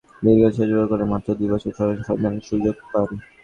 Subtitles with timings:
[0.23, 3.07] দীর্ঘ শিক্ষাজীবন শেষ করে মাত্র দুই বছর চাকরি সন্ধানের সুযোগ পান।